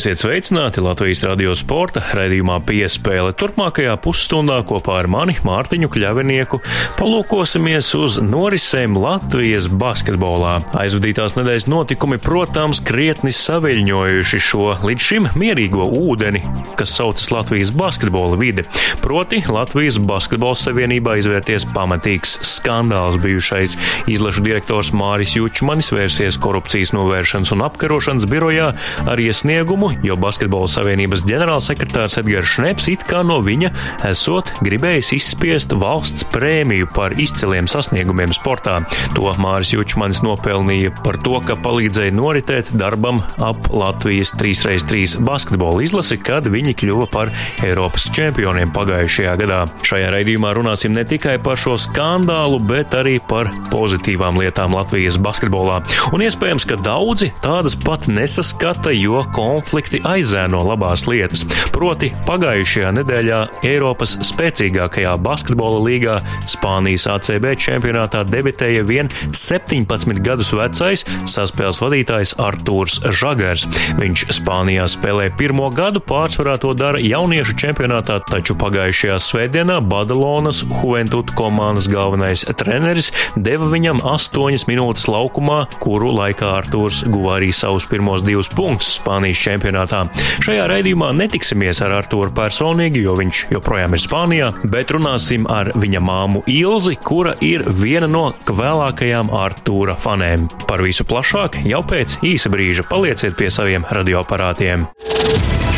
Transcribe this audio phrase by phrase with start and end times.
[0.00, 3.34] Esiet sveicināti Latvijas radio sporta raidījumā piespēle.
[3.36, 6.56] Turpmākajā pusstundā kopā ar mani Mārtiņu Kļavinieku
[6.96, 10.54] palūkosimies uz norisēm Latvijas basketbolā.
[10.80, 16.40] Aizvadītās nedēļas notikumi, protams, krietni saviļņojuši šo līdz šim mierīgo ūdeni,
[16.80, 18.64] kas saucas Latvijas basketbola vide.
[19.04, 23.76] Proti, Latvijas basketbola savienībā izvērties pamatīgs skandāls bijušais
[24.08, 28.72] izlašu direktors Māris Jučmanis vērsies korupcijas novēršanas un apkarošanas birojā
[29.04, 33.70] ar iesniegumu lēmumu, jo Basketbola savienības ģenerālsekretārs Edgars Šneps it kā no viņa
[34.08, 38.80] esot gribējis izspiest valsts prēmiju par izciliem sasniegumiem sportā.
[39.14, 46.18] To Māris Jučmanis nopelnīja par to, ka palīdzēja noritēt darbam ap Latvijas 3x3 basketbola izlasi,
[46.18, 47.32] kad viņi kļuva par
[47.64, 49.62] Eiropas čempioniem pagājušajā gadā.
[49.86, 55.80] Šajā raidījumā runāsim ne tikai par šo skandālu, bet arī par pozitīvām lietām Latvijas basketbolā.
[56.14, 61.46] Un iespējams, ka daudzi tādas pat nesaskata, jo konflikts konflikti aizēno labās lietas.
[61.72, 71.04] Proti, pagājušajā nedēļā Eiropas spēcīgākajā basketbola līgā Spānijas ACB čempionātā debitēja vien 17 gadus vecais
[71.30, 73.66] saspēles vadītājs Artūrs Žagars.
[74.00, 81.32] Viņš Spānijā spēlē pirmo gadu, pārsvarā to dara jauniešu čempionātā, taču pagājušajā svētdienā Badalonas Juventud
[81.38, 88.26] komandas galvenais treneris deva viņam 8 minūtes laukumā, kuru laikā Artūrs guva arī savus pirmos
[88.26, 90.08] divus punktus Spānijas čempionātā čempionātā.
[90.44, 96.00] Šajā raidījumā netiksimies ar Arturu personīgi, jo viņš joprojām ir Spānijā, bet runāsim ar viņa
[96.00, 100.48] māmu Ilzi, kura ir viena no vēlākajām Artūra fanēm.
[100.66, 104.88] Par visu plašāk jau pēc īsa brīža palieciet pie saviem radioaparātiem.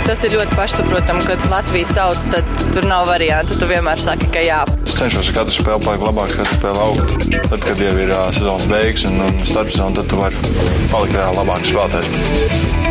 [0.03, 3.54] Tas ir ļoti pašsaprotami, kad Latvija sauc, tad tur nav variantu.
[3.60, 4.59] Tu vienmēr saki, ka jā.
[4.82, 7.30] Es cenšos katru spēli palikt labāk, katru spēli augt.
[7.38, 10.54] Tad, kad jau ir uh, sezonas beigas un, un starpsezona, tad tu vari
[10.91, 12.81] palikt reāli labāks spēlētājs.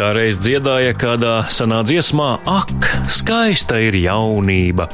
[0.00, 4.86] Kā reiz dziedāja kādā senā dziesmā, ak, skaista ir jaunība.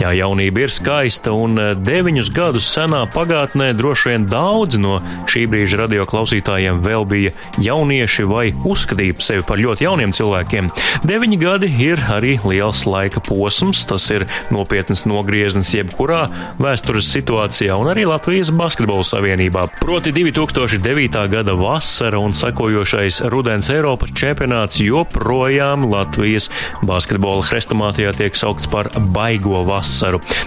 [0.00, 4.96] Jā, jaunība ir skaista, un eh, deviņus gadus senā pagātnē droši vien daudzi no
[5.30, 7.32] šī brīža radio klausītājiem vēl bija
[7.62, 10.70] jaunieši vai uzskatīja sevi par ļoti jauniem cilvēkiem.
[11.08, 16.24] Deviņi gadi ir arī liels laika posms, tas ir nopietns nogrieznis jebkurā
[16.62, 19.66] vēstures situācijā un arī Latvijas basketbola savienībā.
[19.82, 21.20] Proti 2009.
[21.32, 26.48] gada vasara un sekojošais rudens Eiropas čempionāts joprojām Latvijas
[26.86, 29.81] basketbola hrestomātijā tiek saukts par baigo vasaru.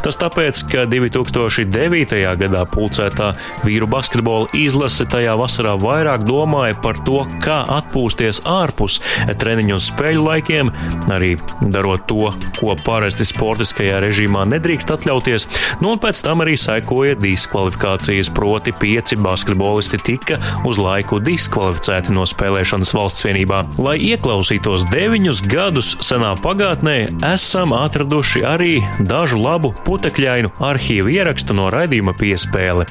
[0.05, 2.21] Tas tāpēc, ka 2009.
[2.39, 3.31] gadā pulcētā
[3.65, 8.99] vīru basketbola izlase tajā vasarā vairāk domāja par to, kā atpūsties ārpus
[9.41, 10.71] treniņu un spēļu laikiem,
[11.13, 11.35] arī
[11.73, 15.47] darot to, ko parasti sportiskajā režīmā nedrīkst atļauties.
[15.81, 22.25] Nu, un pēc tam arī sekoja diskvalifikācijas, proti pieci basketbolisti tika uz laiku diskvalificēti no
[22.29, 23.63] spēlēšanas valsts vienībā.
[23.81, 26.97] Lai ieklausītos deviņus gadus senā pagātnē,
[27.33, 32.85] esam atraduši arī dažu labu putekļainu arhīvu ierakstu no raidījuma piespēle.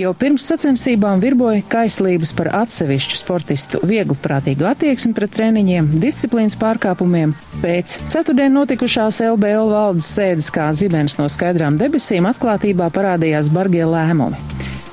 [0.00, 7.34] Jau pirms sacensībām virboja kaislības par atsevišķu sportistu viegli prātīgu attieksmi pret treniņiem, disciplīnas pārkāpumiem.
[7.60, 14.40] Pēc ceturtdien notikušās LBL valdes sēdes kā zibens no skaidrām debesīm atklātībā parādījās bargie lēmumi.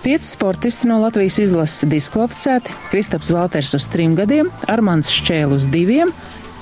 [0.04, 6.12] Pieci sportisti no Latvijas izlases diskvalificēti, Kristaps Valters uz trim gadiem, Armāns Šķēl uz diviem,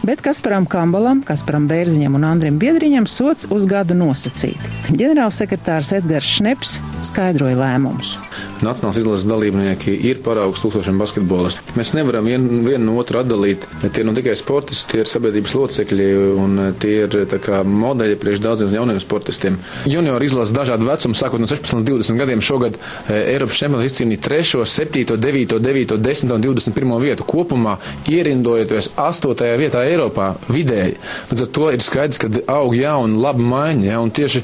[0.08, 4.72] bet Kasparam Kambalam, Kasparam Bērziņam un Andrim Biedriņam sots uz gadu nosacīti.
[4.96, 6.78] Ģenerālsekretārs Edgars Šneps
[7.10, 8.16] skaidroja lēmumus.
[8.64, 11.76] Nacionālās izlases dalībnieki ir paraugs tūkstošiem basketbolistu.
[11.78, 13.68] Mēs nevaram vienu vien no otru atdalīt.
[13.84, 16.08] Tie ir ne tikai sportisti, tie ir sabiedrības locekļi
[16.42, 19.60] un tie ir kā, modeļi priekš daudziem jauniem sportistiem.
[19.86, 24.24] Junior izlases dažādu vecumu, sākot no 16 līdz 20 gadiem, šogad e, Eiropas čempionāts izcīnīja
[24.26, 27.28] 3, 7, 9, 9, 10 un 21 vietu.
[27.30, 27.78] Kopumā
[28.10, 29.54] ierindojoties 8.
[29.62, 30.98] vietā Eiropā vidēji.
[31.32, 33.88] Līdz ar to ir skaidrs, ka aug jauna, laba maiņa.
[33.90, 34.44] Ja, un tieši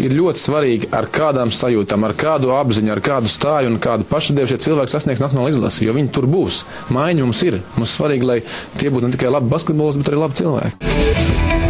[0.00, 4.52] ir ļoti svarīgi, ar kādām sajūtām, ar kādu apziņu, ar kādu stāju un kādu pašadievu
[4.52, 6.64] šie cilvēki sasniegs nacionālo izlasi, jo viņi tur būs.
[6.94, 7.60] Maiņa mums ir.
[7.76, 8.40] Mums svarīgi, lai
[8.80, 11.63] tie būtu ne tikai labi basketbolisti, bet arī labi cilvēki.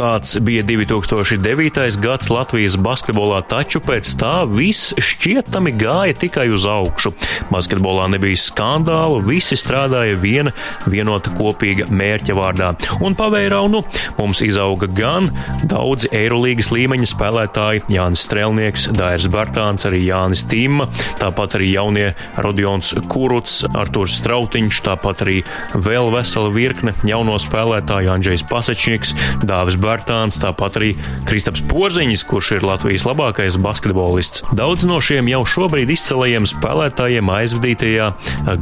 [0.00, 1.98] Tāds bija 2009.
[2.00, 7.10] gads Latvijas basketbolā, taču pēc tā viss šķietami gāja tikai uz augšu.
[7.52, 10.54] Basketbolā nebija skandālu, visi strādāja viena
[10.88, 12.70] vienota kopīga mērķa vārdā.
[13.04, 13.82] Un pavēraunu
[14.16, 15.28] mums izauga gan
[15.68, 20.88] daudzi Eirolandes līmeņa spēlētāji, Jānis Strelnieks, Dairs Bartāns, arī Jānis Tīma,
[21.20, 22.06] tāpat arī jaunie
[22.40, 25.38] Rodions Kuruts, Arturs Strautiņš, tāpat arī
[25.76, 29.89] vēl vesela virkne jauno spēlētāju, Andrzejs Pasečnieks, Dāvis Bērns.
[29.90, 30.90] Bērtāns, tāpat arī
[31.26, 34.44] Kristaps Porziņš, kurš ir Latvijas labākais basketbolists.
[34.54, 38.06] Daudz no šiem jau šobrīd izcelajiem spēlētājiem aizvadītajā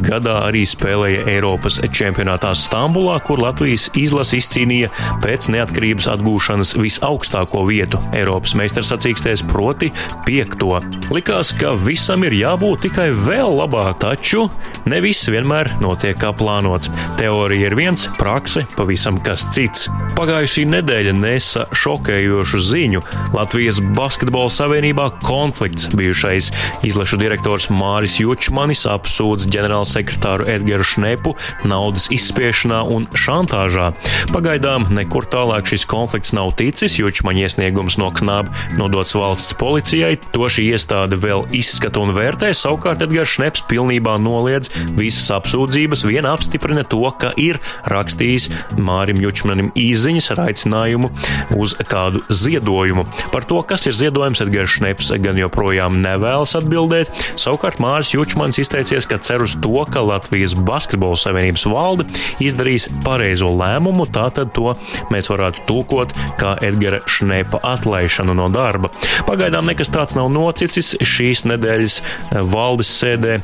[0.07, 4.89] gadā arī spēlēja Eiropas čempionātā Stambulā, kur Latvijas izlase izcīnīja
[5.21, 9.91] pēc neatkarības atgūšanas visaugstāko vietu Eiropas meistarsacīkstēs, proti
[10.25, 10.79] piekto.
[11.13, 14.47] Likās, ka visam ir jābūt tikai vēl labāk, taču
[14.89, 16.89] ne viss vienmēr notiek kā plānots.
[17.21, 19.91] Teorija ir viens, prakse pavisam kas cits.
[20.17, 23.03] Pagājusī nedēļa nesa šokējošu ziņu.
[23.35, 26.51] Latvijas Basketbola Savienībā konflikts bijušais
[26.87, 31.35] izlašu direktors Māris Jučmanis apsūdz ģenerālsekretāru Edgars Šnepu
[31.69, 33.91] naudas izspiešanā un šantāžā.
[34.33, 40.17] Pagaidām nekur tālāk šis konflikts nav ticis, Jučmaņa iesniegums no knāba nodots valsts policijai.
[40.35, 42.53] To šī iestāde vēl izskata un vērtē.
[42.57, 47.61] Savukārt Edgars Šneps pilnībā noliedz visas apsūdzības, vien apstiprina to, ka ir
[47.91, 48.49] rakstījis
[48.81, 51.08] Mārim Jučmanim izziņas ar aicinājumu
[51.57, 53.07] uz kādu ziedojumu.
[53.33, 57.13] Par to, kas ir ziedojums, Edgars Šneps gan joprojām nevēlas atbildēt.
[57.39, 62.09] Savukārt Māris Jučmans izteicies, ka cer uz to, ka Latvijas Basketbola Savienības valde
[62.45, 64.75] izdarīs pareizo lēmumu, tātad to
[65.13, 68.91] mēs varētu tulkot kā Edgara Šnepa atlaišanu no darba.
[69.29, 70.95] Pagaidām nekas tāds nav noticis.
[71.05, 72.01] Šīs nedēļas
[72.53, 73.39] valdes sēdē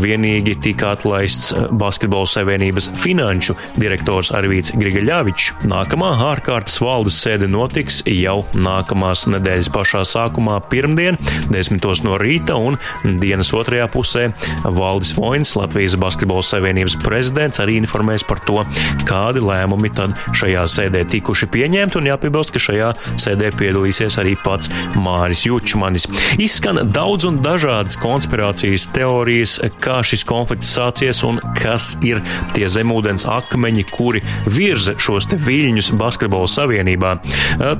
[0.00, 5.66] vienīgi tika atlaists Basketbola Savienības finanšu direktors Arvīts Grigaļāvičs.
[5.70, 11.18] Nākamā ārkārtas valdes sēde notiks jau nākamās nedēļas pašā sākumā, pirmdien,
[11.52, 11.82] 10.
[12.06, 12.78] no rīta, un
[13.20, 14.30] dienas otrajā pusē
[14.64, 18.62] Valdis Voins, Latvijas Basketbola Savienības prezidents, arī informēs par to,
[19.08, 24.72] kādi lēmumi tad šajā sēdē tikuši pieņemti, un jāpiebilst, ka šajā sēdē piedalīsies arī pats
[24.96, 26.08] Māris Jučmanis.
[26.40, 32.24] Izskan daudz un dažādas konspirācijas teorijas, kā šis konflikts sācies un kas ir
[32.56, 37.16] tie zemūdens akmeņi, kuri virza šos viļņus basketbola savienībā.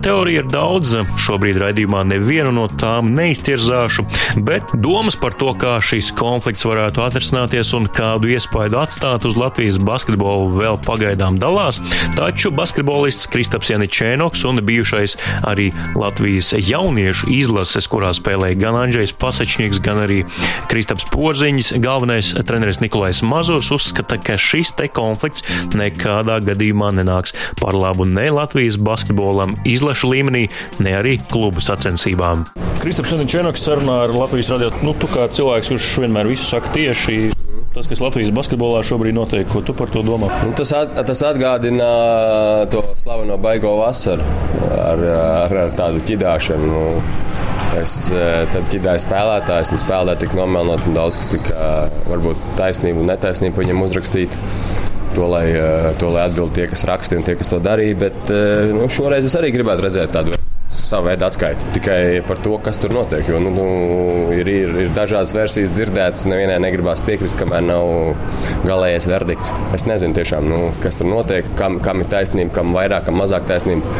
[0.03, 4.07] Teorija ir daudz, šobrīd raidījumā nevienu no tām neiztirzāšu,
[4.47, 9.79] bet domas par to, kā šis konflikts varētu atrisināties un kādu iespaidu atstāt uz Latvijas
[9.79, 11.81] basketbolu vēl pagaidām dalās,
[12.17, 15.17] taču basketbolists Kristaps Janičēnoks un bijušais
[15.47, 20.23] arī Latvijas jauniešu izlases, kurā spēlēja gan Andrzejs Pasečņiks, gan arī
[20.71, 25.45] Kristaps Porziņš, galvenais treneris Nikolais Mazurs uzskata, ka šis te konflikts
[25.77, 30.47] nekādā gadījumā nenāks par labu ne Latvijas basketbolam izlešu līmenī,
[30.83, 32.47] ne arī klubu sacensībām.
[32.81, 37.19] Kristaps Janičēnoks sarunā ar Latvijas radio, nu, tu kā cilvēks, kurš vienmēr visu saka tieši.
[37.77, 40.31] Tas, kas Latvijas basketbolā šobrīd notiek, ko tu par to domā?
[40.47, 41.89] Nu, tas, at, tas atgādina
[42.73, 44.25] to slaveno baigo vasaru
[44.71, 46.71] ar, ar, ar tādu ķidāšanu.
[46.73, 46.87] Nu,
[47.77, 47.99] es
[48.55, 51.71] tad ķidāju spēlētājus, un spēlētāji tika nomelnoti, un daudz kas tika
[52.09, 54.41] varbūt taisnība un netaisnība viņam uzrakstīt.
[55.17, 55.47] To lai,
[55.97, 57.97] to, lai atbild tie, kas rakstīja, un tie, kas to darīja.
[58.05, 58.35] Bet
[58.77, 60.37] nu, šoreiz es arī gribētu redzēt tādu
[60.87, 63.27] savu veidu atskaiti tikai par to, kas tur notiek.
[63.29, 63.67] Jo nu, nu,
[64.35, 67.87] ir, ir, ir dažādas versijas dzirdētas, nevienai negribās piekrist, kamēr nav
[68.67, 69.55] galējais verdikts.
[69.77, 73.49] Es nezinu tiešām, nu, kas tur notiek, kam, kam ir taisnība, kam vairāk, kam mazāk
[73.51, 73.97] taisnība.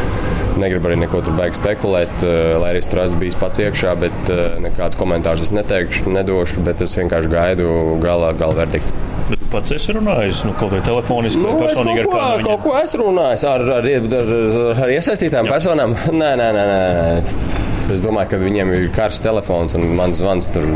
[0.57, 2.23] Negribu arī neko tur baigi spekulēt,
[2.61, 4.31] lai arī tur esmu bijis pats iekšā, bet
[4.63, 7.69] nekādus komentārus es neteikšu, nedošu, bet es vienkārši gaidu
[8.01, 9.36] gala, gala verdiktu.
[9.47, 12.47] Pats esi runājis, nu, kaut kā telefoniski, nu, vai personīgi ar kādu?
[12.49, 14.31] Kaut ko esmu runājis ar, ar, ar,
[14.73, 15.53] ar, iesaistītām Jā.
[15.55, 15.95] personām.
[16.11, 16.65] Nē, nē, nē.
[16.67, 17.67] nē.
[17.95, 20.67] Es domāju, ka viņiem ir karsts telefons un mans zvans tur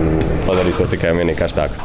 [0.45, 1.75] padarīs to tikai vienīgi karstāk.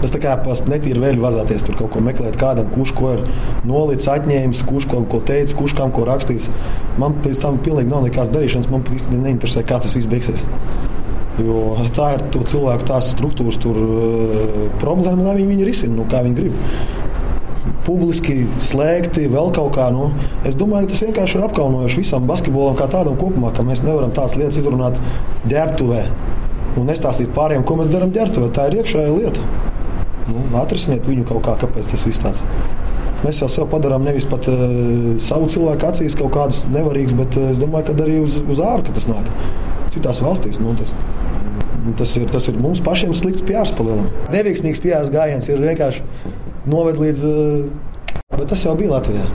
[0.00, 3.26] Tas tā kā pats netīri vēl vazāties, tur kaut ko meklēt, kādam, kurš ko ir
[3.68, 6.46] nolicis, atņēmis, kurš ko, ko teicis, kurš kam ko rakstīs.
[7.02, 10.46] Man pēc tam pilnīgi nav nekādas darīšanas, man īstenībā neinteresē, kā tas viss beigsies.
[11.40, 16.06] Jo tā ir to cilvēku tās struktūras tur, uh, problēma, lai viņi viņu risina, nu,
[16.10, 16.58] kā viņi grib.
[17.86, 19.88] Publiski slēgti, vēl kaut kā.
[19.94, 20.10] Nu,
[20.48, 24.12] es domāju, ka tas vienkārši ir apkaunojoši visam basketbolam, kā tādam kopumā, ka mēs nevaram
[24.16, 25.00] tādas lietas izrunāt
[25.50, 26.04] ģērbtuvē
[26.78, 28.50] un nestāstīt pārējiem, ko mēs darām ģērbtuvē.
[28.54, 29.48] Tā ir iekšējā lieta.
[30.30, 32.42] Nu, atrisiniet viņu kaut kā, kāpēc tas viss tāds.
[33.20, 34.62] Mēs jau sev padarām nevis pat uh,
[35.20, 38.86] savu cilvēku acīs kaut kādus nevarīgus, bet uh, es domāju, ka arī uz, uz ārā
[38.86, 39.28] tas nāk.
[39.92, 40.94] Citās valstīs nu, tas
[41.98, 44.32] Tas ir, tas ir mums pašiem slikts pjārs palielinājums.
[44.34, 46.04] Neveiksmīgs pjārs gājiens ir vienkārši
[46.70, 47.22] noved līdz.
[47.26, 49.26] Eh, bet tas jau bija Latvijā.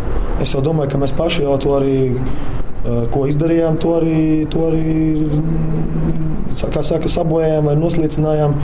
[0.43, 4.21] Es jau domāju, ka mēs paši jau to arī eh, ko izdarījām, to arī,
[4.51, 4.95] to arī
[5.25, 8.55] mm, saka, sabojājām vai noslīcinājām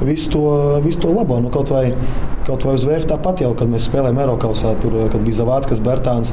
[0.00, 0.42] visu to,
[0.84, 1.40] visu to labo.
[1.40, 1.92] Nu, kaut, vai,
[2.46, 6.32] kaut vai uz VF tāpat jau, kad mēs spēlējām Eiropausā, tur kad bija Zavātskas, Bertāns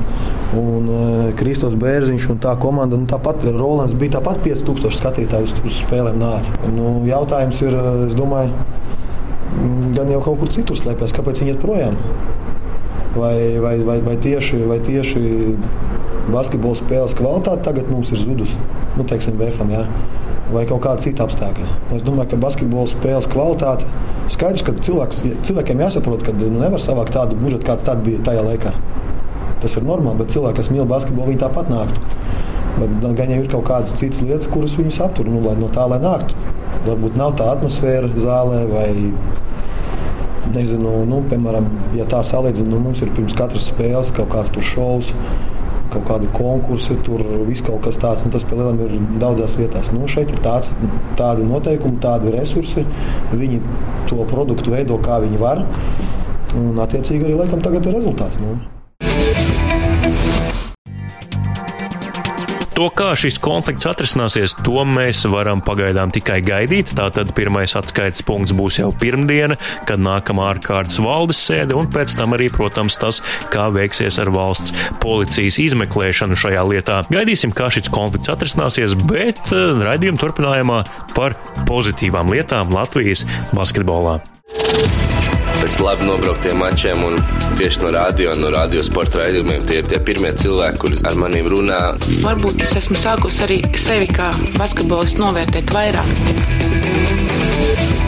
[0.57, 3.00] un uh, Kristos Bērziņš un tā komanda.
[3.00, 6.55] Nu, tāpat Rolands bija tāpat 5000 skatītāju uz, uz spēlēm nāca.
[6.75, 8.53] Nu, jautājums ir, es domāju,
[9.55, 11.98] mm, gan jau kaut kur citur slēpjas, kāpēc viņi iet projām.
[13.15, 15.22] Vai, vai, vai, vai, tieši, vai tieši
[16.34, 18.60] basketbola spēles kvalitāte tagad mums ir zudusi.
[18.98, 19.86] Nu, teiksim, BFM, jā.
[20.53, 21.67] Vai kaut kāda cita apstākļa.
[21.97, 23.87] Es domāju, ka basketbola spēles kvalitāte
[24.33, 28.43] skaidrs, ka cilvēks, cilvēkiem jāsaprot, ka nu, nevar savākt tādu budžetu, kāds tad bija tajā
[28.45, 28.73] laikā.
[29.63, 32.03] Tas ir normāli, bet cilvēki, kas mīl basketbolu, viņi tāpat nāktu.
[32.75, 35.87] Bet gan jau ir kaut kādas citas lietas, kuras viņus aptur nu, lai no tā,
[35.89, 36.37] lai nāktu.
[36.85, 38.89] Varbūt nav tā atmosfēra zālē vai
[40.53, 45.13] nezinu, nu, piemēram, ja tā salīdzina, nu, mums ir pirms katras spēles kaut kāds šovs.
[45.95, 49.93] Kaut kādi konkursi, tur viss kaut kas tāds, nu, tas pie lielām ir daudzās vietās.
[49.95, 50.73] Nu, šeit ir tāds,
[51.19, 52.85] tādi noteikumi, tādi resursi.
[53.31, 53.61] Viņi
[54.11, 55.63] to produktu veido, kā viņi var.
[56.55, 58.39] Un, attiecīgi, arī laikam tagad ir rezultāts.
[58.43, 58.57] Nu.
[62.75, 66.91] To, kā šis konflikts atrisināsies, to mēs varam pagaidām tikai gaidīt.
[66.98, 69.55] Tātad pirmais atskaites punkts būs jau pirmdiena,
[69.88, 73.22] kad nākamā ārkārtas valdes sēde, un pēc tam arī, protams, tas,
[73.53, 77.00] kā veiksies ar valsts policijas izmeklēšanu šajā lietā.
[77.15, 80.84] Gaidīsim, kā šis konflikts atrisināsies, bet eh, raidījuma turpinājumā
[81.15, 81.39] par
[81.72, 83.24] pozitīvām lietām Latvijas
[83.55, 84.20] basketbolā
[85.65, 87.15] pēc labi nobrauktiem mačiem un
[87.57, 91.50] tieši no radio un no radiosporta raidījumiem tie ir tie pirmie cilvēki, kurus ar maniem
[91.50, 91.81] runā.
[92.22, 94.29] Varbūt es esmu sākus arī sevi kā
[94.60, 98.04] basketbolistu novērtēt vairāk.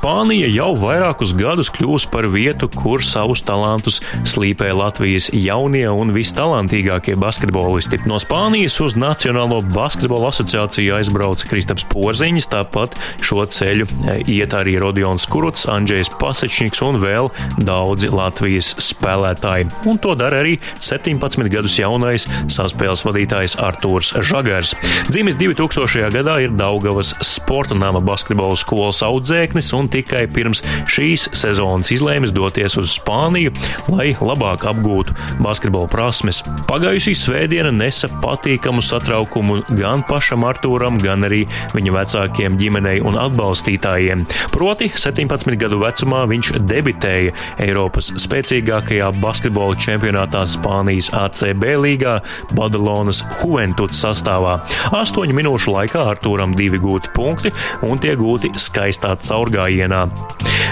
[0.00, 7.18] Spānija jau vairākus gadus kļūs par vietu, kur savus talantus slīpē Latvijas jaunie un vistalantīgākie
[7.20, 7.98] basketbolisti.
[8.08, 14.78] No Spānijas uz Nacionālo basketbola asociāciju aizbrauca Kristaps Porziņš, tāpat šo ceļu e, iet arī
[14.80, 17.28] Rodions Kuruts, Andrzejs Pasečņiks un vēl
[17.60, 19.68] daudzi Latvijas spēlētāji.
[19.84, 24.72] Un to dara arī 17 gadus jaunais saspēles vadītājs Artūrs Žagars.
[25.12, 26.08] Dzimis 2000.
[26.16, 32.76] gadā ir Daugavas sporta nama basketbola skolas audzēknis un tikai pirms šīs sezonas izlēmis doties
[32.80, 33.52] uz Spāniju,
[33.92, 36.42] lai labāk apgūtu basketbola prasmes.
[36.68, 41.42] Pagājusī svētdiena nesa patīkamu satraukumu gan pašam Artūram, gan arī
[41.74, 44.24] viņa vecākiem ģimenei un atbalstītājiem.
[44.54, 52.18] Proti, 17 gadu vecumā viņš debitēja Eiropas spēcīgākajā basketbola čempionātā Spānijas ACB līgā
[52.56, 54.58] Badalonas Juventud sastāvā.
[54.96, 57.54] Astoņu minūšu laikā Artūram divi gūti punkti
[57.86, 60.06] un tie gūti skaistā caurgājienā gājienā.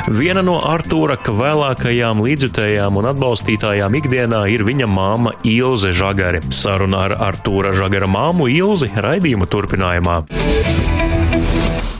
[0.09, 6.43] Viena no Artūra vēlākajām līdzjutējām un atbalstītājām ikdienā ir viņa māma Ilze Žagari.
[6.51, 10.23] Saruna ar Artūra Žagara māmu Ilzi raidījuma turpinājumā.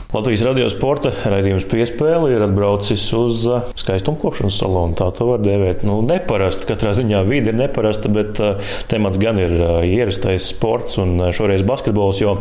[0.09, 4.95] Latvijas radio sporta raidījums piespēle ir atbraucis uz uh, skaistumkopšanas salonu.
[4.97, 5.83] Tā to var dēvēt.
[5.85, 10.97] Nu, neparasti, katrā ziņā vide ir neparasta, bet uh, temats gan ir uh, ierastais sports
[10.97, 12.39] un šoreiz basketbols, jo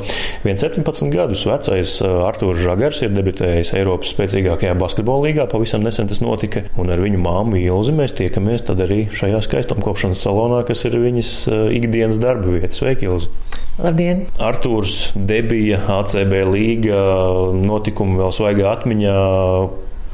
[0.49, 5.45] 17 gadus vecais Artūrs Žagars ir debitējis Eiropas spēcīgākajā basketbola līgā.
[5.53, 10.25] Pavisam nesen tas notika, un ar viņu māmu Ilzi mēs tiekamies tad arī šajā skaistumkopšanas
[10.25, 11.37] salonā, kas ir viņas
[11.77, 12.73] ikdienas darba vieta.
[12.81, 13.29] Sveiki, Ilzi!
[13.79, 14.25] Labdien!
[14.43, 16.97] Artūrs debija ACB līga
[17.67, 19.21] notikumi vēl svaigā atmiņā.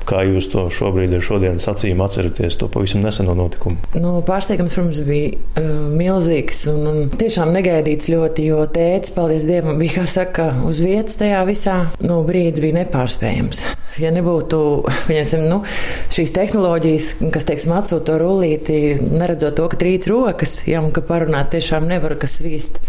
[0.04, 3.80] Kā jūs to šobrīd ar šodienas acīm atceraties, to pavisam neseno notikumu?
[3.96, 9.80] Nu, pārsteigums, protams, bija uh, milzīgs un, un tiešām negaidīts ļoti, jo tēvs, paldies Dievam,
[9.80, 11.78] bija, kā saka, uz vietas tajā visā.
[12.04, 13.64] Nu, brīdis bija nepārspējams.
[14.02, 14.60] Ja nebūtu
[15.08, 15.62] pieņemsim, nu,
[16.12, 21.00] šīs tehnoloģijas, kas, teiksim, atsūta to rullīti, neredzot to, ka trīt rokas, ja, un ka
[21.06, 22.82] parunāt tiešām nevar, kas svīst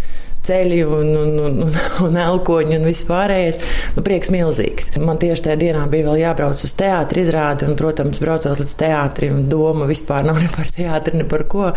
[0.45, 3.59] ceļi un, un, un, un, un elkoņi un viss pārējais.
[3.97, 4.93] Nu, prieks milzīgs.
[5.01, 9.45] Man tieši tajā dienā bija vēl jābrauc uz teātri izrādi, un, protams, braucot līdz teātrim,
[9.51, 11.71] doma vispār nav ne par teātri, ne par ko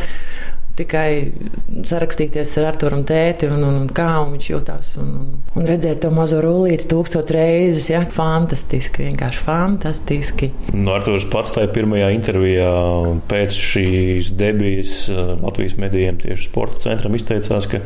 [0.78, 1.08] tikai
[1.88, 4.94] sarakstīties ar Arthuru un tēti un, un, un kā un viņš jutās.
[5.00, 5.12] Un,
[5.58, 10.50] un redzēt to mazo rullīti tūkstoš reizes, ja, fantastiski, vienkārši fantastiski.
[10.74, 12.70] Nu, Arthurs pats tajā pirmajā intervijā
[13.30, 17.82] pēc šīs debijas uh, Latvijas medijiem tieši sporta centram izteicās, ka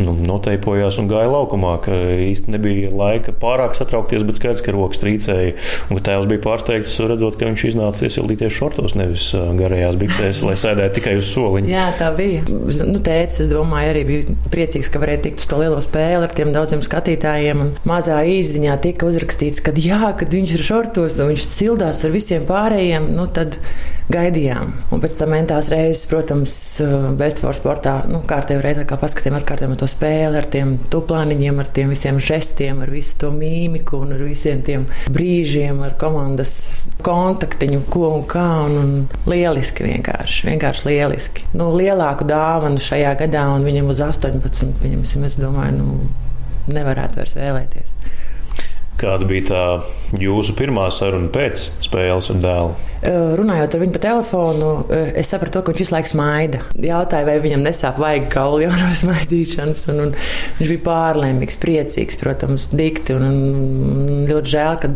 [0.00, 1.96] nu, noteipojās un gāja laukumā, ka
[2.28, 5.54] īsti nebija laika pārāk satraukties, bet skaidrs, ka rokas trīcēja.
[5.88, 10.42] Un ka tēvs bija pārsteigts redzot, ka viņš iznāca iesildīties šortos, nevis uh, garajās biksēs,
[10.46, 11.72] lai sēdētu tikai uz soliņa.
[11.72, 12.44] Jā, tā bija bija.
[12.88, 16.34] Nu, tēcis, es domāju, arī bija priecīgs, ka varēja tikt uz to lielo spēli ar
[16.36, 17.62] tiem daudziem skatītājiem.
[17.64, 22.14] Un mazā īziņā tika uzrakstīts, ka jā, kad viņš ir šortos un viņš sildās ar
[22.14, 23.58] visiem pārējiem, nu tad
[24.08, 24.72] gaidījām.
[24.94, 26.54] Un pēc tam mentās reizes, protams,
[27.18, 31.92] Bestfords sportā, nu, kārtējo reizi kā paskatījām, atkārtojam to spēli ar tiem tuplāniņiem, ar tiem
[31.92, 36.54] visiem žestiem, ar visu to mīmiku un ar visiem tiem brīžiem, ar komandas
[37.04, 38.46] kontaktiņu, ko un kā.
[38.68, 41.46] Un, un lieliski vienkārši, vienkārši lieliski.
[41.58, 41.68] Nu,
[42.18, 46.08] lielāku dāvanu šajā gadā, un viņam uz 18, viņam, es domāju, nu,
[46.72, 47.94] nevarētu vairs vēlēties.
[48.98, 49.82] Kāda bija tā
[50.18, 52.74] jūsu pirmā saruna pēc spēles ar dēlu?
[53.02, 56.62] Runājot ar viņu pa telefonu, es sapratu, ka viņš visu laiku smaida.
[56.82, 59.84] Jautāju, vai viņam nesāp vajag kauli jau no smaidīšanas.
[59.92, 60.14] Un, un
[60.58, 63.14] viņš bija pārlēmīgs, priecīgs, protams, dikti.
[63.18, 64.92] Un, un ļoti žēl, ka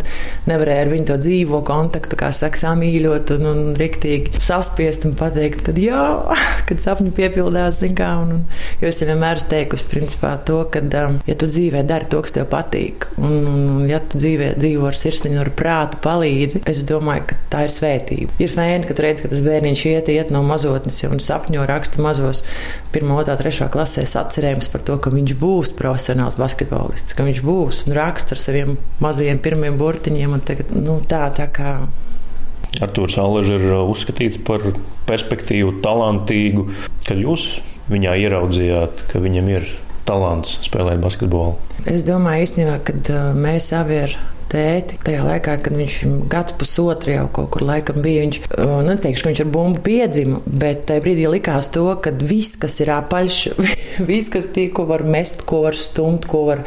[0.51, 5.65] nevarēja ar viņu to dzīvo kontaktu, kā saka, samīļot un, un riktīgi saspiest un pateikt,
[5.69, 6.03] ka jā,
[6.69, 7.83] kad sapņi piepildās.
[7.93, 8.43] Kā, un, un,
[8.83, 10.83] jo es vienmēr esmu teikusi, principā, to, ka,
[11.29, 14.99] ja tu dzīvē dari to, kas tev patīk, un, un ja tu dzīvē dzīvo ar
[14.99, 17.92] sirsniņu, ar prātu palīdzi, es domāju, ka tā ir svētība.
[18.43, 22.03] Ir fēni, ka tu redz, ka tas bērniņš iet, iet no mazotnes un sapņo raksta
[22.05, 22.43] mazos
[22.93, 27.85] 1, 2, 3 klasēs atcerējums par to, ka viņš būs profesionāls basketbolists, ka viņš būs
[27.89, 30.39] un raksta ar saviem mazajiem pirmiem burtiņiem.
[30.47, 31.77] Tagad, nu, tā, tā kā
[32.81, 34.65] Arthurs Alležs ir uzskatīts par
[35.09, 36.69] perspektīvu, talantīgu.
[37.05, 37.61] Kad jūs
[37.93, 39.69] viņā ieraudzījāt, ka viņam ir
[40.09, 41.59] talants spēlēt basketbolu?
[41.91, 44.17] Es domāju, īstenībā, kad mēs abi ar
[44.53, 44.99] tēti.
[45.07, 45.99] Tajā laikā, kad viņš
[46.33, 50.43] gads pusotru jau kaut kur laikam bija, viņš, nu, neteikšu, ka viņš ar bumbu piedzima,
[50.47, 53.41] bet tajā brīdī likās to, ka viss, kas ir apaļš,
[54.11, 56.65] viss, kas tiek, ko var mest, ko var stumt, ko var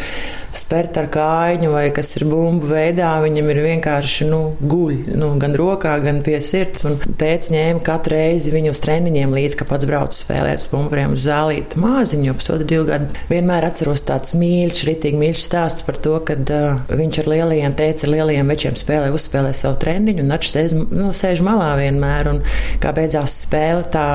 [0.55, 5.55] spērt ar kājiņu vai kas ir bumbu veidā, viņam ir vienkārši nu, guļ, nu, gan
[5.57, 6.85] rokā, gan pie sirds.
[6.87, 11.15] Un tēvs ņēma katru reizi viņu uz treniņiem līdzi, ka pats brauc spēlēt ar bumburiem
[11.15, 11.79] uz zālīti.
[11.81, 13.25] Māziņu, jau pusotru divu gadu.
[13.31, 18.05] Vienmēr atceros tāds mīļš, ritīgi mīļš stāsts par to, ka uh, viņš ar lielajiem tēvs
[18.05, 22.31] ar lielajiem večiem spēlē, uzspēlē savu treniņu un atšķiras sēž, nu, sēž malā vienmēr.
[22.33, 22.41] Un
[22.83, 24.07] kā beidzās spēle, tā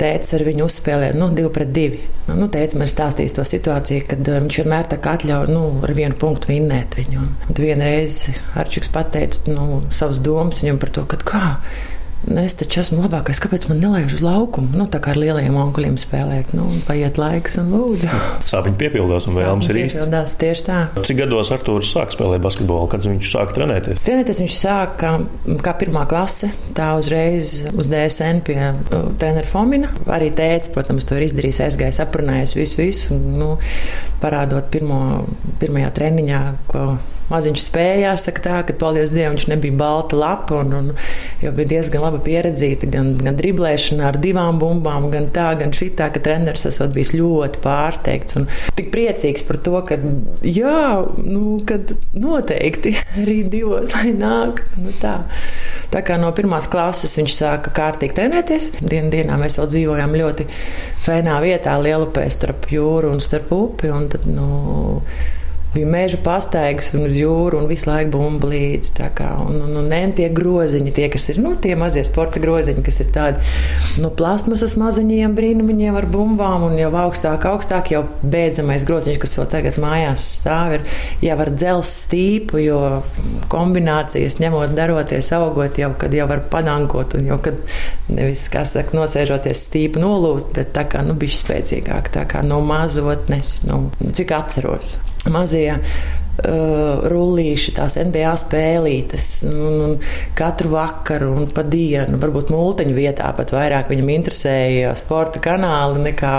[0.00, 2.00] tēvs ar viņu uzspēlēja nu, divu pret divu.
[2.34, 5.94] Nu, tēvs man stāstīs to situāciju, kad uh, viņš vienmēr tā kā atļauj nu, ar
[5.96, 7.26] vienu punktu vinnēt viņu.
[7.48, 8.24] Un vienreiz
[8.58, 11.44] Arčuks pateica nu, savas domas viņam par to, ka kā
[12.24, 13.38] Es taču esmu labākais.
[13.42, 14.72] Kāpēc man nelaiž uz laukumu?
[14.78, 16.54] Nu, tā kā ar lielajiem onkuļiem spēlēt.
[16.56, 18.08] Nu, paiet laiks un lūdzu.
[18.48, 20.06] Sāpīgi piepildās un vēlams ir īsti.
[20.40, 20.78] Tieši tā.
[21.04, 22.88] Cik gados Artūrs sāk spēlēt basketbolu?
[22.92, 24.00] Kad viņš sāk trenēties?
[24.06, 25.12] Trenēties viņš sāk kā,
[25.64, 26.48] kā pirmā klase.
[26.76, 29.92] Tā uzreiz uz DSN pie uh, trenera Fomina.
[30.08, 33.18] Arī tēvs, protams, to ir izdarījis, aizgājis, aprunājis visu, visu.
[33.20, 33.54] Nu,
[34.24, 35.26] parādot pirmo,
[35.60, 36.94] pirmajā treniņā, ko
[37.30, 40.90] maziņš spēja, jāsaka tā, ka, paldies Dievam, viņš nebija balta lapa un, un
[41.42, 46.10] jau bija diezgan labi pieredzīta gan, gan driblēšanā ar divām bumbām, gan tā, gan šitā,
[46.14, 49.98] ka treneris esot bijis ļoti pārsteigts un tik priecīgs par to, ka
[50.44, 50.84] jā,
[51.24, 52.96] nu, kad noteikti
[53.28, 54.64] rīt divos, lai nāk.
[54.80, 55.20] Nu, tā.
[55.94, 58.70] Tā kā no pirmās klases viņš sāka kārtīgi trenēties.
[58.82, 60.46] Dienu dienā mēs vēl dzīvojām ļoti
[61.04, 63.92] fēnā vietā, Lielupē starp jūru un starp upi.
[63.94, 64.48] Un tad, nu,
[65.74, 68.92] bija meža pastaigas un uz jūru un visu laiku bumba līdzi.
[68.94, 73.00] Un, un, un, un tie groziņi, tie, kas ir nu, tie mazie sporta groziņi, kas
[73.02, 73.42] ir tādi
[73.98, 79.36] no nu, plasmasas maziņiem brīnumiņiem ar bumbām un jau augstāk, augstāk jau beidzamais groziņš, kas
[79.38, 80.86] vēl tagad mājās stāv, ir
[81.26, 82.80] jau ar dzels stīpu, jo
[83.52, 87.58] kombinācijas ņemot, daroties, augot, jau kad jau var padankot un jau kad
[88.12, 92.60] nevis, kā saka, nosēžoties stīpu nolūst, bet tā kā, nu, bišķi spēcīgāk, tā kā no
[92.64, 94.94] mazotnes, nu, cik atceros
[95.32, 99.30] mazie uh, rullīši, tās NBA spēlītes.
[99.48, 99.96] Un, un
[100.38, 106.36] katru vakaru un pa dienu, varbūt mūteņu vietā pat vairāk viņam interesēja sporta kanāli nekā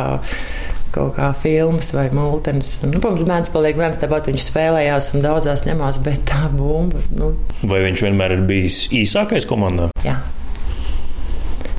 [0.96, 2.78] kaut kā filmas vai mūtens.
[2.88, 7.02] Nu, protams, bērns paliek bērns, tāpat viņš spēlējās un daudzās ņemās, bet tā bumba.
[7.16, 7.34] Nu.
[7.68, 9.90] Vai viņš vienmēr ir bijis īsākais komandā?
[10.08, 10.22] Jā.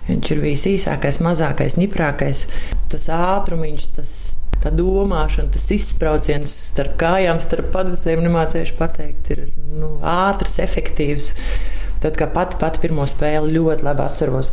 [0.06, 2.44] Viņš ir bijis īsākais, mazākais, ņiprākais.
[2.92, 4.12] Tas ātrumiņš, tas
[4.62, 11.32] tā domāšana, tas izsprādziens starp kājām, starp padusēm, nemācījuši pateikt, ir nu, ātrs, efektīvs.
[12.02, 14.50] Tad, kā pati, pati pirmo spēli ļoti labi atceros,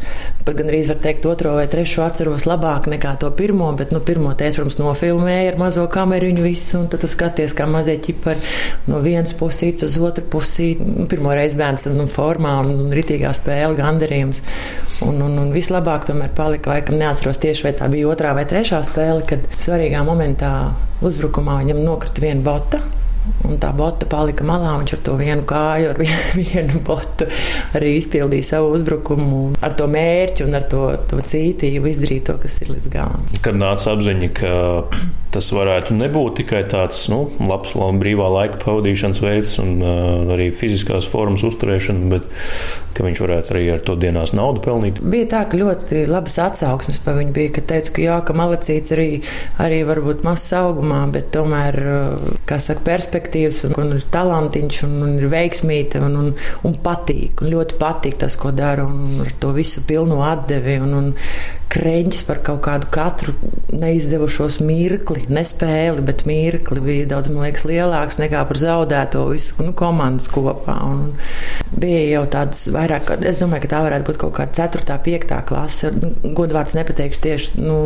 [0.47, 3.99] pat gan arī var teikt, otro vai trešo atceros labāk nekā to pirmo, bet, nu,
[4.05, 8.39] pirmo teicu, protams, nofilmēju ar mazo kameriņu visu, un tad tu skaties, kā mazie ķipari
[8.87, 10.87] no vienas pusītes uz otru pusīti.
[10.87, 14.43] Nu, pirmo reizi bērns nu, formā un, un ritīgā spēle, gandarījums.
[15.03, 18.79] Un, un, un vislabāk tomēr palika, laikam, neatceros tieši, vai tā bija otrā vai trešā
[18.87, 20.53] spēle, kad svarīgā momentā
[21.03, 22.83] uzbrukumā viņam nokrita viena bota.
[23.47, 24.75] Un tā bota palika malā.
[24.81, 26.01] Viņš ar to vienu kāju, ar
[26.39, 27.27] vienu botu
[27.77, 29.43] arī izpildīja savu uzbrukumu.
[29.63, 33.27] Ar to mērķu un ar to, to cītību izdarīja to, kas ir līdz galam.
[33.43, 34.53] Kad nāca apziņa, ka
[35.33, 40.51] tas varētu nebūt tikai tāds nu, labs, labs brīvā laika pavadīšanas veids un uh, arī
[40.55, 42.27] fiziskās formas uzturēšana, bet
[42.93, 44.99] ka viņš varētu arī ar to dienās naudu pelnīt.
[45.01, 48.93] Bija tā, ka ļoti labas atsauksmes par viņu bija, ka teica, ka jā, ka malacīts
[48.93, 49.07] arī,
[49.63, 51.79] arī varbūt mazs augumā, bet tomēr,
[52.49, 56.31] kā saka, perspektīvas un, un ir talantiņš un, un ir veiksmīte un, un,
[56.67, 60.93] un patīk, un ļoti patīk tas, ko dara un ar to visu pilnu atdevi un,
[60.99, 61.11] un
[61.73, 63.33] kreņķis par kaut kādu katru
[63.73, 69.73] neizdevušos mirkli, nespēli, bet mirkli bija daudz, man liekas, lielāks nekā par zaudēto visu nu,
[69.77, 70.75] komandas kopā.
[70.85, 71.01] Un
[71.73, 74.99] bija jau tāds vairāk, es domāju, ka tā varētu būt kaut kāda 4.
[75.07, 75.35] 5.
[75.49, 75.91] klase.
[76.23, 77.79] Godvārds nepateikšu tieši, nu,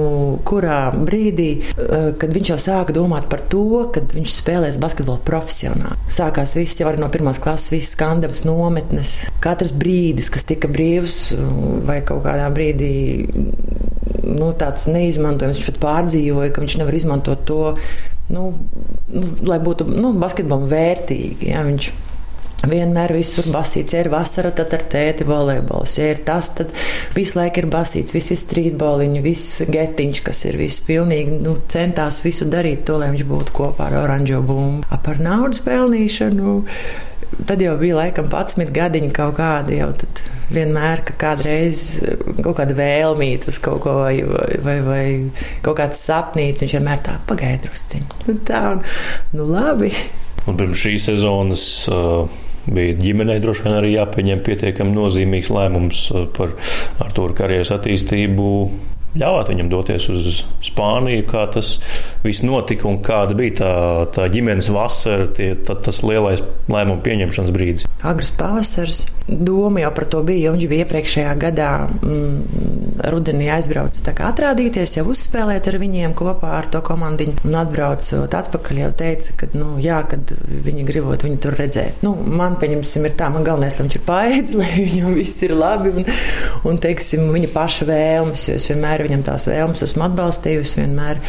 [0.48, 5.98] kurā brīdī, eh, kad viņš jau sāka domāt par to, kad viņš spēlēs basketbolu profesionāli.
[6.12, 9.16] Sākās viss jau no pirmās klases, visas skandavas nometnes.
[9.44, 11.18] Katrs brīdis, kas tika brīvs
[11.88, 12.94] vai kaut kādā brīdī
[14.24, 15.62] nu, tāds neizmantojams.
[15.62, 17.62] Viņš pat pārdzīvoja, ka viņš nevar izmantot to,
[18.34, 18.50] nu,
[19.14, 21.52] nu, lai būtu nu, basketbolam vērtīgi.
[21.54, 21.92] Ja, viņš
[22.66, 25.94] Vienmēr visur basīts, ja ir vasara, tad ar tēti volejbols.
[26.00, 26.72] Ja ir tas, tad
[27.14, 32.48] visu laiku ir basīts, visi strīdboliņi, viss getiņš, kas ir viss pilnīgi, nu, centās visu
[32.50, 34.90] darīt to, lai viņš būtu kopā ar oranžo bumbu.
[35.06, 36.58] Par naudas pelnīšanu,
[37.46, 41.84] tad jau bija laikam 11 gadiņi kaut kādi jau tad vienmēr, ka kādreiz
[42.40, 44.16] kaut kāda vēlmīta uz kaut ko, vai,
[44.64, 45.06] vai, vai
[45.66, 48.10] kaut kāds sapnīts, viņš vienmēr tā pagaidrusciņi.
[48.28, 48.84] Nu, tā, un,
[49.36, 49.92] nu labi.
[50.48, 52.28] Un pirms šīs sezonas uh,
[52.72, 56.56] bija ģimenei droši vien arī jāpieņem pietiekami nozīmīgs lēmums uh, par
[57.04, 58.52] Artūra karjeras attīstību
[59.18, 61.78] ļāvāt viņam doties uz Spāniju, kā tas
[62.24, 63.74] viss notika un kāda bija tā,
[64.16, 67.88] tā ģimenes vasara, tie, tā, tas lielais lēmumu pieņemšanas brīdis.
[68.08, 69.06] Agrs pavasars.
[69.28, 72.68] Doma jau par to bija, jo viņš bija iepriekšējā gadā mm,
[73.12, 77.42] rudenī aizbraucis atrādīties, jau uzspēlēt ar viņiem kopā ar to komandiņu.
[77.48, 80.32] Un atbraucot atpakaļ, jau teica, ka, nu, jā, kad
[80.66, 82.04] viņi gribot viņu tur redzēt.
[82.06, 85.56] Nu, man, pieņemsim, ir tā, man galvenais, lai viņš ir paēdis, lai viņam viss ir
[85.58, 86.08] labi un,
[86.68, 91.22] un teiksim, viņa paša vēlmes, jo es vienmēr viņam tās vēlmes esmu atbalstījusi, vienmēr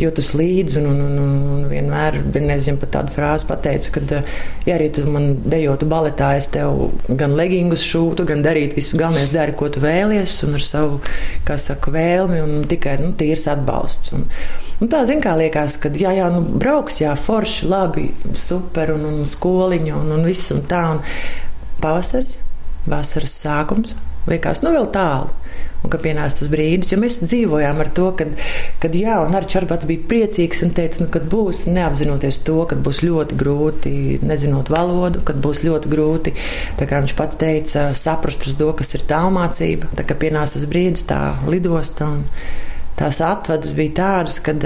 [0.00, 4.22] jūtus līdzi un, un, un, un vienmēr, nezinu, pat tādu frāzi pateicu, ka,
[4.66, 9.32] ja arī tu man dejotu baletā, es tev gan legingus šūtu, gan darītu visu, galvenais
[9.34, 11.00] dari, ko tu vēlies, un ar savu,
[11.46, 14.16] kā saka, vēlmi un tikai, nu, tīrs atbalsts.
[14.16, 14.30] Un,
[14.76, 19.06] Un tā, zin, kā liekas, ka, jā, jā, nu, brauks, jā, forši, labi, super, un,
[19.08, 22.34] un skoliņa, un, un viss, un tā, un pavasars,
[22.84, 23.96] vasaras sākums,
[24.28, 25.32] liekas, nu, vēl tālu
[25.86, 28.34] un ka pienāca tas brīdis, jo mēs dzīvojām ar to, kad,
[28.82, 32.82] kad jā, un arī Čarbats bija priecīgs un teica, nu, kad būs neapzinoties to, kad
[32.84, 33.94] būs ļoti grūti,
[34.26, 36.34] nezinot valodu, kad būs ļoti grūti,
[36.80, 40.66] tā kā viņš pats teica, saprast uz to, kas ir tālmācība, tā kā pienāca tas
[40.70, 42.24] brīdis, tā lidosta un
[42.98, 44.62] tās atvadas bija tādas, kad,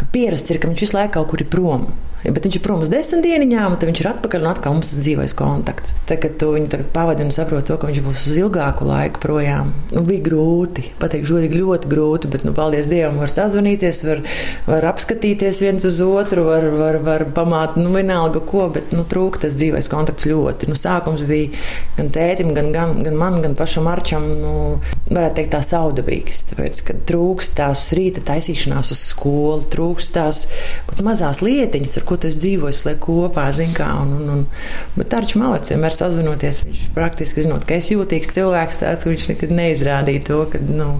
[0.00, 1.88] ka pierasts ir, ka viņš visu laiku kaut kur ir prom.
[2.24, 4.94] Bet viņš ir prom uz desmit dienām, un tad viņš ir atpakaļ un atkal mums
[4.94, 5.92] ir dzīvais kontakts.
[6.08, 10.04] Kad tu viņu pavadi un saproti to, ka viņš būs uz ilgāku laiku projām, nu,
[10.08, 10.86] bija grūti.
[11.00, 14.22] Pateikt, žodīgi ļoti grūti, bet, nu, paldies Dievam, var sazvanīties, var,
[14.68, 19.44] var apskatīties viens uz otru, var, var, var pamāt, nu, vienalga ko, bet, nu, trūka
[19.44, 20.70] tas dzīvais kontakts ļoti.
[20.72, 21.52] Nu, sākums bija
[21.98, 24.54] gan tētim, gan, gan, gan man, gan pašam Arčam, nu,
[25.10, 30.44] varētu teikt, tā saudabīgs, tāpēc, ka trūks tās rīta taisīšanās uz skolu, trūks tās
[31.04, 33.90] mazās lietiņas, ar ko ko tu dzīvoji, lai kopā, zin kā.
[34.04, 34.42] Un, un, un,
[34.94, 39.30] bet Tārčs Malets vienmēr sazvanoties, viņš praktiski zinot, ka es jūtīgs cilvēks tāds, ka viņš
[39.32, 40.90] nekad neizrādīja to, ka, nu,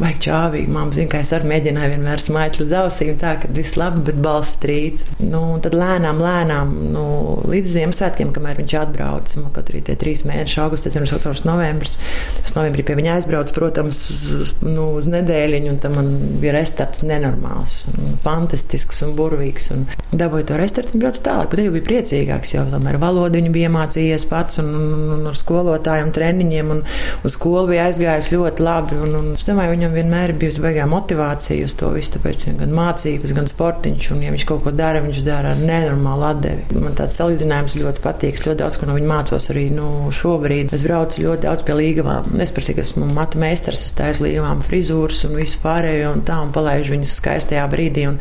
[0.00, 0.70] vajag čāvīgi.
[0.72, 4.20] Māma zina, ka es arī mēģināju vienmēr smaikt līdz ausīm, tā, ka viss labi, bet
[4.24, 5.06] balss strīds.
[5.20, 7.04] Nu, tad lēnām, lēnām, nu,
[7.50, 11.98] līdz Ziemassvētkiem, kamēr viņš atbrauca, nu, kaut arī tie trīs mēneši, augusts, septembris, oktobris, novembris.
[12.42, 14.02] Es novembrī pie viņa aizbraucu, protams,
[14.36, 16.10] uz, nu, uz nedēļiņu, un tam man
[16.42, 19.70] bija restarts nenormāls, un fantastisks un burvīgs.
[19.74, 23.52] Un dabūju to restartu un braucu tālāk, bet jau bija priecīgāks, jo tomēr valodu viņa
[23.54, 26.82] bija iemācījies pats un, un, un ar skolotājiem, treniņiem, un
[27.26, 28.98] uz skolu bija aizgājis ļoti labi.
[29.04, 32.72] Un, un es domāju, viņam vienmēr ir bijusi beigā motivācija uz to visu, tāpēc gan
[32.74, 36.78] mācības, gan sportiņš, un ja viņš kaut ko dara, viņš dara ar nenormālu atdevi.
[36.80, 40.74] Man tāds salīdzinājums ļoti patīk, ļoti daudz, ko no viņa mācos arī nu, šobrīd.
[40.76, 42.40] Es braucu ļoti daudz pie līgavām.
[42.44, 46.40] Es par cik esmu matu meistars, es taisu līgavām frizūras un visu pārējo un tā,
[46.44, 48.06] un palaižu viņas skaistajā brīdī.
[48.10, 48.20] Un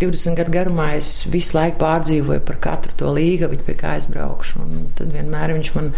[0.00, 4.64] 20 gadu garumā es visu laiku pārdzīvoju par katru to līgavu, pie kā aizbraukšu.
[4.64, 5.92] Un tad vienmēr viņš man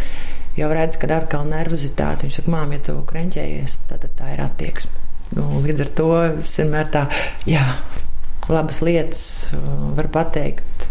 [0.58, 2.26] jau redz, kad atkal nervozitāte.
[2.26, 5.07] Viņš saka, māmiņa, ja tu krenķējies, tad tā ir attieksme.
[5.36, 6.10] Nu, līdz ar to
[6.40, 7.06] vienmēr tā,
[7.48, 7.64] jā,
[8.48, 10.86] labas lietas uh, var pateikt,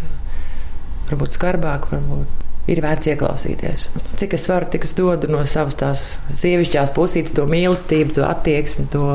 [1.10, 3.88] varbūt skarbāk, varbūt ir vērts ieklausīties.
[4.20, 6.04] Cik es varu, tik es dodu no savas tās
[6.36, 9.08] sievišķās pusītes, to mīlestību, to attieksmi, to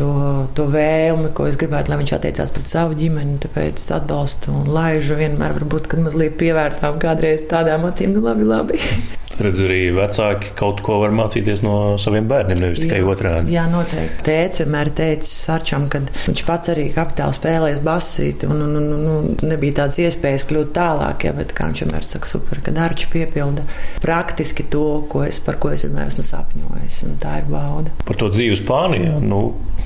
[0.00, 0.10] to,
[0.56, 3.36] to vēlmi, ko es gribētu, lai viņš attiecās pret savu ģimeni.
[3.42, 8.80] Tāpēc atbalstu un laižu vienmēr, varbūt, kad mazliet pievērtām kādreiz tādām acīm, nu labi, labi.
[9.44, 13.54] redz, arī vecāki kaut ko var mācīties no saviem bērniem, nevis tikai otrādi.
[13.54, 14.24] Jā, noteikti.
[14.26, 19.30] Tēvs vienmēr teica Arčam, ka viņš pats arī kapitāli spēlēs basīti un, un, un, un
[19.46, 23.66] nebija tādas iespējas kļūt tālāk, ja, bet kā viņš vienmēr saka, super, ka Arčs piepilda
[24.04, 27.92] praktiski to, ko es, par ko es vienmēr esmu sapņojis, un tā ir bauda.
[28.06, 29.42] Par to dzīvi Spānijā, nu,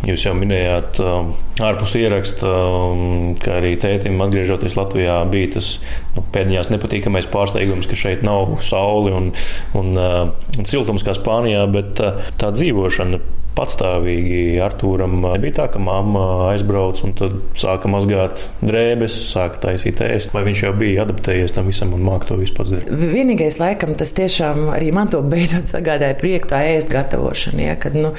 [0.08, 1.30] jūs jau minējāt um,
[1.64, 5.74] ārpus ieraksta, um, ka arī tētim atgriežoties Latvijā bija tas
[6.16, 9.30] nu, pēdējās nepatīkamais pārsteigums, ka šeit nav sauli un,
[9.78, 10.20] un, uh,
[10.58, 13.22] un siltums kā Spānijā, bet uh, tā dzīvošana
[13.54, 20.34] patstāvīgi Arthūram bija tā, ka mamma aizbrauc un tad sāka mazgāt drēbes, sāka taisīt ēst.
[20.34, 22.90] Vai viņš jau bija adaptējies tam visam un māca to vispār darīt?
[23.14, 27.68] Vienīgais, laikam, tas tiešām arī man to beidzot sagādāja prieku tā ēst gatavošana.
[27.68, 28.12] Ja, kad, nu,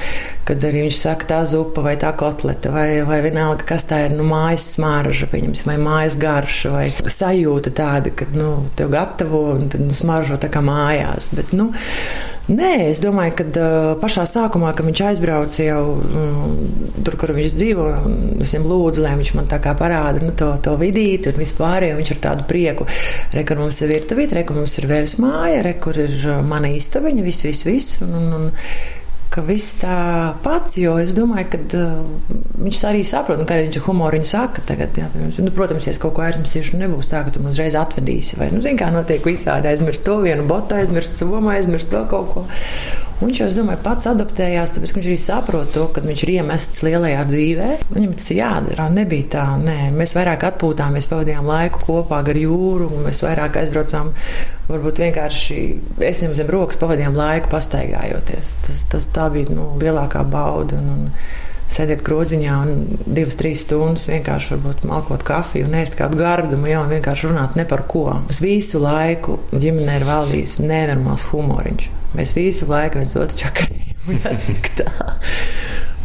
[0.48, 4.14] kad arī viņš saka, tā zupa vai tā kotleta vai, vai vienalga, kas tā ir,
[4.16, 9.68] nu, mājas smarža, pieņemsim, vai mājas garša vai sajūta tāda, ka, nu, tev gatavo un
[9.72, 11.32] tad, nu, smaržo tā kā mājās.
[11.36, 11.72] Bet, nu,
[12.46, 16.52] Nē, es domāju, ka uh, pašā sākumā, kad viņš aizbrauca jau um,
[17.02, 17.86] tur, kur viņš dzīvo,
[18.44, 21.88] es viņam lūdzu, lai viņš man tā kā parāda nu, to, to vidīti un vispār,
[21.88, 22.86] jo viņš ar tādu prieku,
[23.34, 26.14] re, kur mums ir virtuvīte, re, kur mums ir vēles māja, re, kur ir
[26.46, 27.98] mana istabiņa, viss, viss, viss.
[28.06, 28.46] Un, un, un,
[29.36, 29.96] ka viss tā
[30.44, 34.64] pats, jo es domāju, ka uh, viņš arī saprot, nu, kā viņš humoru viņa saka
[34.68, 34.96] tagad.
[34.96, 38.40] Jā, nu, protams, ja es kaut ko aizmirsīšu, nebūs tā, ka tu man uzreiz atvedīsi.
[38.40, 42.32] Vai, nu, zin, kā notiek visādi aizmirst to vienu botu, aizmirst somu, aizmirst vēl kaut
[42.32, 42.46] ko.
[43.16, 46.82] Viņš jau, es domāju, pats adaptējās, tāpēc viņš arī saprot to, ka viņš ir iemests
[46.84, 47.68] lielajā dzīvē.
[47.94, 48.88] Viņam tas ir jādara.
[48.92, 54.12] Nebija tā, nē, mēs vairāk atpūtāmies, pavadījām laiku kopā ar jūru, un mēs vairāk aizbraucām.
[54.68, 55.58] Varbūt vienkārši
[56.04, 58.52] es viņam zem rokas pavadījām laiku pastaigājoties.
[58.66, 60.76] Tas, tas tā bija nu, lielākā bauda.
[60.76, 61.10] Un, un,
[61.72, 66.84] sēdēt groziņā un divas, trīs stundas vienkārši varbūt malkot kafiju un ēst kādu gardumu, jau
[66.90, 68.06] vienkārši runāt ne par ko.
[68.28, 71.90] Mēs visu laiku ģimenē ir valdījis nenormāls humoriņš.
[72.16, 73.82] Mēs visu laiku viens otru čakarējam.
[74.24, 74.90] Jāsaka tā.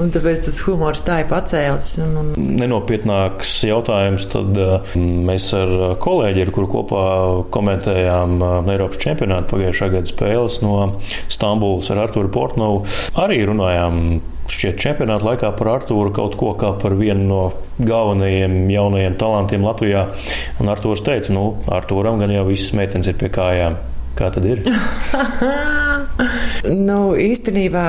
[0.02, 1.92] Un tāpēc tas humors tā ir pacēlis.
[2.02, 2.30] Un, un...
[2.58, 4.26] Nenopietnāks jautājums.
[4.32, 7.06] Tad uh, mēs ar kolēģi, ar kuru kopā
[7.54, 10.76] komentējām uh, Eiropas čempionātu pagājušā gada spēles no
[11.30, 12.86] Stambulas ar Arturu Portnovu,
[13.22, 14.22] arī runājām
[14.52, 17.42] šķiet čempionāta laikā par Artūru kaut ko kā par vienu no
[17.80, 20.08] galvenajiem jaunajiem talantiem Latvijā.
[20.62, 23.80] Un Artūrs teica, nu, Artūram gan jau visas meitenes ir pie kājām.
[24.18, 24.60] Kā tad ir?
[26.90, 27.86] nu, īstenībā.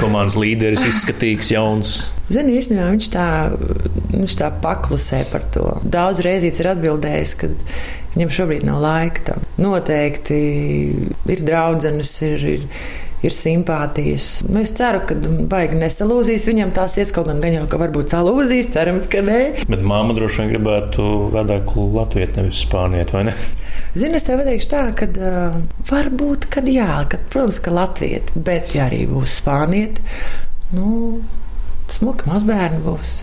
[0.00, 1.92] Komandas līderis izskatīgs, jauns.
[2.28, 3.28] Zini, īstenībā viņš tā,
[4.10, 5.70] viņš tā paklusē par to.
[5.86, 7.52] Daudz reizes ir atbildējis, ka
[8.16, 9.46] viņam šobrīd nav laika tam.
[9.62, 10.40] Noteikti
[11.30, 12.48] ir draudzenes, ir.
[12.58, 12.66] ir
[13.24, 14.28] ir simpātijas.
[14.48, 15.16] Nu, es ceru, ka
[15.50, 19.40] baigi nesalūzīs viņam tās iet, kaut gan gan jau, ka varbūt salūzīs, cerams, ka nē.
[19.70, 23.36] Bet māma droši vien gribētu vedēklu Latviju, nevis Spāniet, vai ne?
[23.98, 28.76] Zini, es tev teikšu tā, ka uh, varbūt, kad jā, kad, protams, ka Latvija, bet
[28.76, 30.02] ja arī būs Spāniet,
[30.76, 31.20] nu,
[31.92, 33.14] smuki mazbērni būs.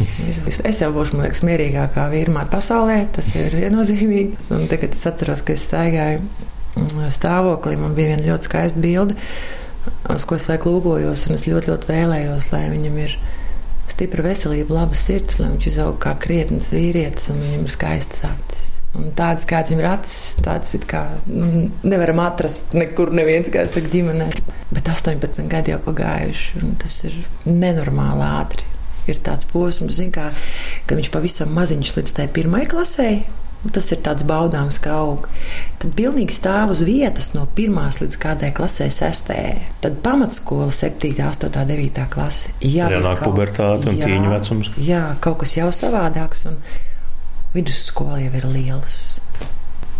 [0.66, 4.42] Es jau būšu, man liekas, mierīgākā vīrmā pasaulē, tas ir viennozīmīgi.
[4.56, 9.18] Un tagad es atceros, ka es staigāju mm, stāvoklī, man bija viena ļoti skaista bilde,
[10.14, 13.18] uz ko es laiku lūgojos, un es ļoti, ļoti vēlējos, lai viņam ir
[13.92, 18.64] stipra veselība, laba sirds, lai viņš izaug kā krietnes vīrietis un viņam ir skaistas acis.
[18.96, 23.92] Un tādas, kādas viņam ir acis, tādas kā nu, nevaram atrast nekur, neviens, kā saka,
[23.92, 24.30] ģimenē.
[24.72, 27.18] Bet 18 gadi jau pagājuši, un tas ir
[27.50, 28.72] nenormāli ātri.
[29.12, 30.32] Ir tāds posms, kā,
[30.88, 33.10] kad viņš pavisam maziņš līdz tai pirmajai klasē.
[33.74, 35.26] Tas ir tāds baudāms, kā aug.
[35.82, 39.40] Tad pilnīgi stāv uz vietas no pirmās līdz kādai klasē, sestē.
[39.82, 42.54] Tad pamatskola, 7, 8, 9 klase.
[42.62, 44.74] Jā, nāk pubertāte un jā, tīņu vecums.
[44.78, 46.46] Jā, kaut kas jau savādāks.
[46.52, 46.62] Un,
[47.56, 49.00] vidusskola jau ir lielas.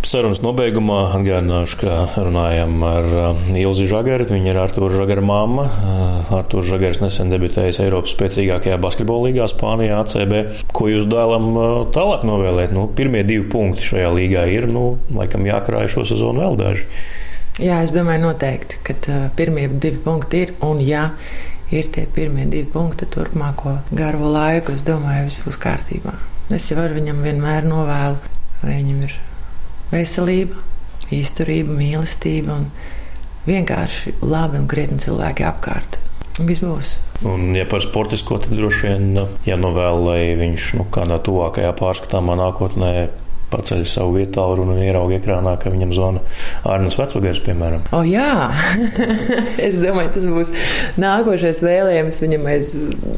[0.06, 4.26] Sarunas nobeigumā atgādināšu, ka runājam ar uh, Ilzi Žagaru.
[4.28, 5.64] Viņa ir Artur Žagara mamma.
[5.66, 10.36] Uh, Artur Žagars nesen debitējis Eiropas spēcīgākajā basketbola līgā Spānijā, ACB.
[10.76, 11.48] Ko jūs dēlam
[11.96, 12.76] tālāk novēlēt?
[12.76, 16.86] Nu, pirmie divi punkti šajā līgā ir, nu, laikam jākrāj šo sezonu vēl daži.
[17.56, 21.08] Jā, es domāju noteikti, ka pirmie divi punkti ir un jā.
[21.74, 24.76] Ir tie pirmie divi punkti turpmāko garo laiku.
[24.76, 26.14] Es domāju, viss būs kārtībā.
[26.54, 28.20] Es jau ar viņam vienmēr novēlu,
[28.62, 29.16] lai viņam ir
[29.92, 30.58] veselība,
[31.14, 32.68] izturība, mīlestība un
[33.46, 36.00] vienkārši labi un krietni cilvēki apkārt.
[36.44, 36.96] Viss būs.
[37.24, 42.90] Un, ja par sportisko, tad droši vien jānovēl, lai viņš nu, kādā tuvākajā pārskatāmā nākotnē
[43.52, 46.22] paceļ savu vietu tālruni un ierauga ekrānā, ka viņam zvana
[46.66, 47.84] Arnēs Vecogers, piemēram.
[47.94, 48.50] O, jā,
[49.66, 50.52] es domāju, tas būs
[51.00, 52.72] nākošais vēlējums viņam aiz,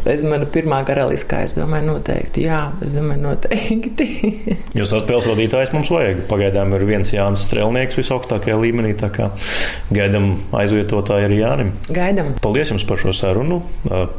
[0.09, 1.43] aiz mana pirmā karaliskā.
[1.49, 4.09] Es domāju, noteikti, jā, es domāju, noteikti.
[4.79, 6.25] Jūs esat spēles vadītājs, mums vajag.
[6.31, 9.31] Pagaidām ir viens Jānis Strelnieks visaugstākajā līmenī, tā kā
[9.95, 11.73] gaidam aizvietotāju arī Jānim.
[11.95, 12.35] Gaidam.
[12.45, 13.63] Paldies jums par šo sarunu.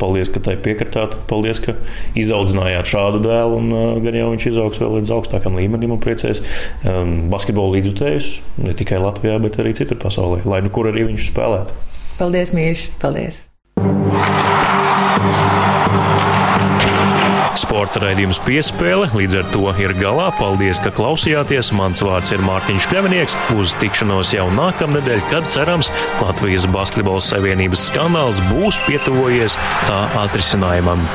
[0.01, 1.19] Paldies, ka tai piekritāt.
[1.29, 1.77] Paldies, ka
[2.19, 6.43] izaudzinājāt šādu dēlu, un gan jau viņš izaugs vēl līdz augstākam līmenim priecēs
[6.88, 8.31] um, basketbolu līdzjutējus
[8.65, 11.85] ne tikai Latvijā, bet arī citur pasaulē, lai nu kur arī viņš spēlētu.
[12.19, 12.89] Paldies, Mīļš!
[12.99, 13.45] Paldies!
[17.59, 20.29] Sporta raidījums piespēle līdz ar to ir galā.
[20.38, 21.71] Paldies, ka klausījāties.
[21.75, 23.35] Mans vārds ir Mārtiņš Kļavinieks.
[23.59, 29.59] Uz tikšanos jau nākamnedēļ, kad cerams Latvijas Basketbola Savienības skandāls būs pietuvojies
[29.89, 31.07] tā atrisinājumam.